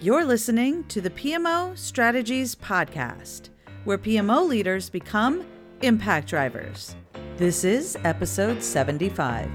[0.00, 3.48] You're listening to the PMO Strategies Podcast,
[3.82, 5.44] where PMO leaders become
[5.82, 6.94] impact drivers.
[7.36, 9.50] This is episode 75.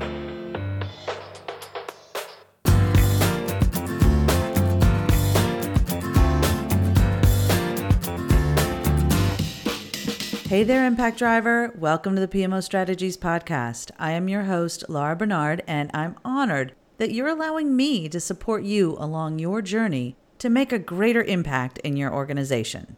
[10.49, 11.73] Hey there, Impact Driver.
[11.77, 13.91] Welcome to the PMO Strategies Podcast.
[13.97, 18.63] I am your host, Laura Barnard, and I'm honored that you're allowing me to support
[18.63, 22.97] you along your journey to make a greater impact in your organization.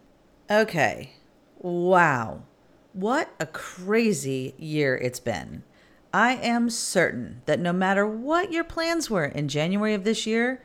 [0.50, 1.12] Okay,
[1.60, 2.42] wow.
[2.92, 5.62] What a crazy year it's been.
[6.12, 10.60] I am certain that no matter what your plans were in January of this year,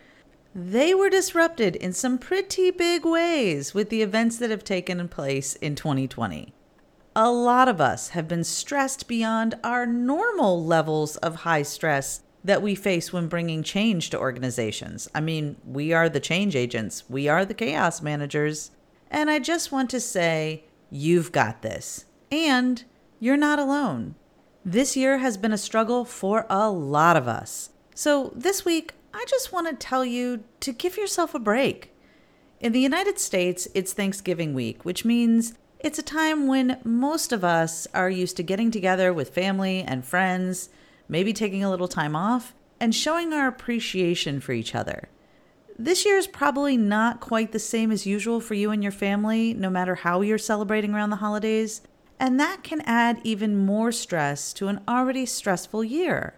[0.55, 5.53] they were disrupted in some pretty big ways with the events that have taken place
[5.57, 6.51] in 2020.
[7.15, 12.61] A lot of us have been stressed beyond our normal levels of high stress that
[12.61, 15.09] we face when bringing change to organizations.
[15.13, 18.71] I mean, we are the change agents, we are the chaos managers.
[19.09, 22.05] And I just want to say, you've got this.
[22.31, 22.83] And
[23.20, 24.15] you're not alone.
[24.63, 27.71] This year has been a struggle for a lot of us.
[27.93, 31.93] So this week, I just want to tell you to give yourself a break.
[32.59, 37.43] In the United States, it's Thanksgiving week, which means it's a time when most of
[37.43, 40.70] us are used to getting together with family and friends
[41.12, 45.09] maybe taking a little time off, and showing our appreciation for each other.
[45.77, 49.54] This year is probably not quite the same as usual for you and your family,
[49.54, 51.82] no matter how you're celebrating around the holidays,
[52.20, 56.35] and that can add even more stress to an already stressful year.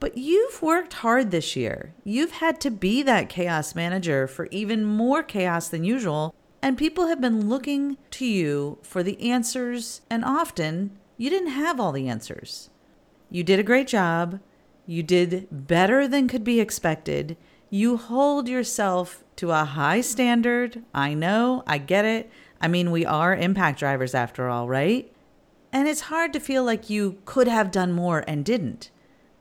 [0.00, 1.94] But you've worked hard this year.
[2.04, 7.06] You've had to be that chaos manager for even more chaos than usual, and people
[7.06, 12.08] have been looking to you for the answers, and often you didn't have all the
[12.08, 12.70] answers.
[13.30, 14.40] You did a great job.
[14.86, 17.36] You did better than could be expected.
[17.70, 20.82] You hold yourself to a high standard.
[20.94, 22.30] I know, I get it.
[22.60, 25.12] I mean, we are impact drivers after all, right?
[25.72, 28.90] And it's hard to feel like you could have done more and didn't.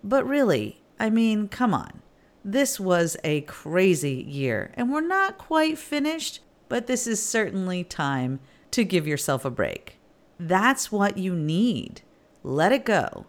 [0.04, 2.02] But really, I mean, come on.
[2.44, 8.40] This was a crazy year, and we're not quite finished, but this is certainly time
[8.72, 9.98] to give yourself a break.
[10.40, 12.02] That's what you need.
[12.44, 13.26] Let it go.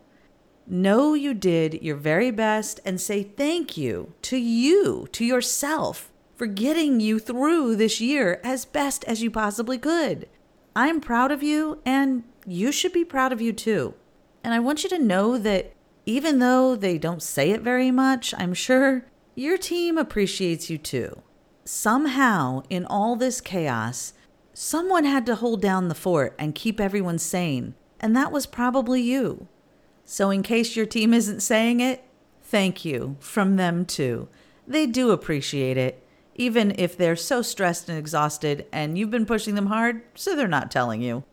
[0.69, 6.47] Know you did your very best and say thank you to you, to yourself, for
[6.47, 10.28] getting you through this year as best as you possibly could.
[10.75, 13.94] I'm proud of you, and you should be proud of you too.
[14.43, 15.72] And I want you to know that
[16.05, 19.06] even though they don't say it very much, I'm sure
[19.37, 21.22] your team appreciates you too.
[21.65, 24.15] Somehow, in all this chaos,
[24.53, 29.00] someone had to hold down the fort and keep everyone sane, and that was probably
[29.00, 29.47] you.
[30.09, 32.05] So, in case your team isn't saying it,
[32.41, 34.28] thank you from them too.
[34.65, 36.06] They do appreciate it,
[36.37, 40.47] even if they're so stressed and exhausted and you've been pushing them hard, so they're
[40.47, 41.25] not telling you.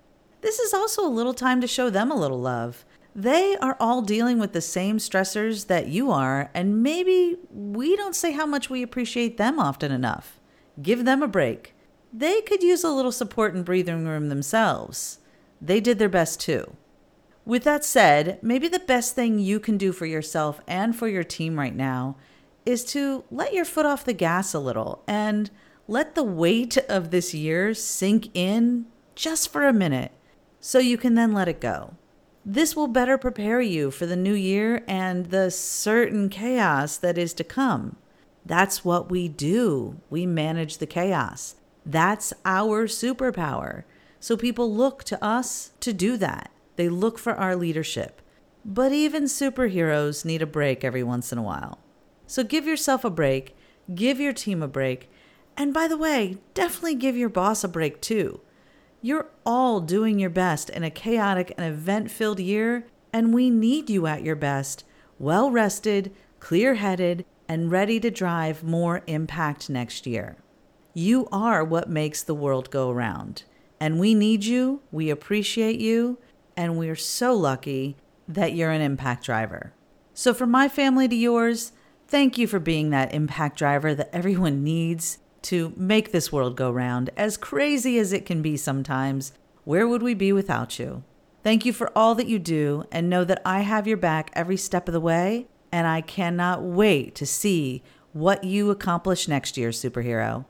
[0.41, 2.83] This is also a little time to show them a little love.
[3.15, 8.15] They are all dealing with the same stressors that you are, and maybe we don't
[8.15, 10.39] say how much we appreciate them often enough.
[10.81, 11.75] Give them a break.
[12.11, 15.19] They could use a little support and breathing room themselves.
[15.61, 16.75] They did their best too.
[17.45, 21.23] With that said, maybe the best thing you can do for yourself and for your
[21.23, 22.15] team right now
[22.65, 25.49] is to let your foot off the gas a little and
[25.87, 30.11] let the weight of this year sink in just for a minute
[30.61, 31.95] so you can then let it go.
[32.45, 37.33] This will better prepare you for the new year and the certain chaos that is
[37.33, 37.97] to come.
[38.45, 39.99] That's what we do.
[40.09, 41.55] We manage the chaos.
[41.85, 43.83] That's our superpower.
[44.21, 46.49] So people look to us to do that.
[46.75, 48.21] They look for our leadership.
[48.65, 51.79] But even superheroes need a break every once in a while.
[52.27, 53.55] So give yourself a break,
[53.93, 55.09] give your team a break,
[55.57, 58.39] and by the way, definitely give your boss a break too.
[59.01, 63.89] You're all doing your best in a chaotic and event filled year, and we need
[63.89, 64.85] you at your best,
[65.19, 70.37] well rested, clear headed, and ready to drive more impact next year.
[70.93, 73.43] You are what makes the world go around,
[73.79, 76.17] and we need you, we appreciate you,
[76.55, 77.97] and we're so lucky
[78.27, 79.73] that you're an impact driver.
[80.13, 81.71] So, from my family to yours,
[82.07, 86.71] thank you for being that impact driver that everyone needs to make this world go
[86.71, 87.09] round.
[87.17, 89.33] As crazy as it can be sometimes,
[89.63, 91.03] where would we be without you?
[91.43, 94.57] Thank you for all that you do, and know that I have your back every
[94.57, 97.83] step of the way, and I cannot wait to see
[98.13, 100.45] what you accomplish next year, superhero.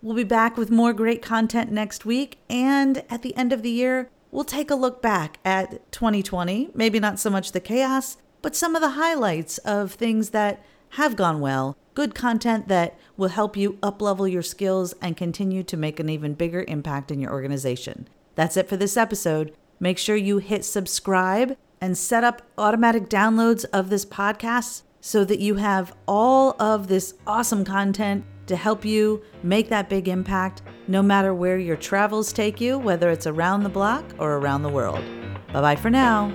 [0.00, 3.70] We'll be back with more great content next week, and at the end of the
[3.70, 8.56] year, we'll take a look back at 2020, maybe not so much the chaos, but
[8.56, 13.56] some of the highlights of things that have gone well good content that will help
[13.56, 18.08] you uplevel your skills and continue to make an even bigger impact in your organization.
[18.34, 19.52] That's it for this episode.
[19.78, 25.40] Make sure you hit subscribe and set up automatic downloads of this podcast so that
[25.40, 31.02] you have all of this awesome content to help you make that big impact no
[31.02, 35.04] matter where your travels take you, whether it's around the block or around the world.
[35.52, 36.32] Bye bye for now.